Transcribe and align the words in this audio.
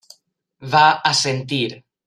Va 0.71 0.81
assentir. 1.11 1.65